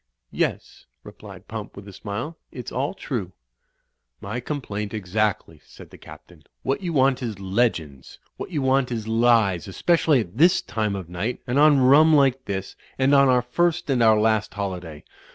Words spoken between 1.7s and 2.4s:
with a smile,